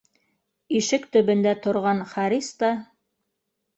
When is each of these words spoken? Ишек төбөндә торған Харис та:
Ишек 0.79 1.05
төбөндә 1.17 1.53
торған 1.67 2.03
Харис 2.15 2.51
та: 2.63 2.73